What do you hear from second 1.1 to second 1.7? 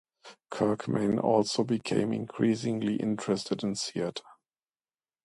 also